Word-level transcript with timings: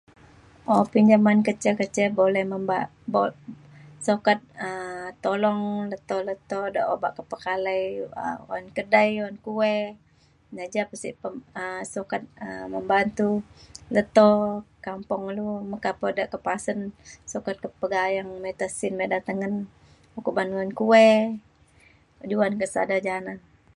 o 0.73 0.75
pinjaman 0.93 1.39
kecil 1.47 1.73
kecil 1.81 2.07
boleh 2.21 2.43
memba- 2.51 2.93
boleh 3.15 3.37
sukat 4.05 4.39
um 4.67 5.05
tolong 5.25 5.59
leto 5.91 6.17
leto 6.29 6.59
da 6.75 6.81
obak 6.93 7.11
ke 7.17 7.23
pekalai 7.31 7.83
um 8.23 8.39
oyan 8.51 8.67
kedai 8.77 9.09
oyan 9.21 9.37
kuih 9.45 9.81
na 10.55 10.63
ja 10.73 10.83
pa 10.89 10.95
sik 11.01 11.15
pe 11.21 11.27
um 11.61 11.79
sukat 11.93 12.23
um 12.45 12.65
membantu 12.73 13.29
leto 13.95 14.29
kampung 14.85 15.23
ilu 15.31 15.47
meka 15.71 15.91
pe 15.99 16.05
ida 16.13 16.25
ke 16.33 16.37
pasen 16.47 16.79
sukat 17.31 17.55
ke 17.63 17.67
pegayeng 17.79 18.29
mita 18.43 18.67
sin 18.77 18.93
mida 18.99 19.17
tengen 19.27 19.53
ukok 20.17 20.35
ban 20.37 20.55
oyan 20.57 20.71
kuih 20.79 21.21
juan 22.31 22.53
ke 22.61 22.65
sada 22.73 22.97
janan 23.07 23.37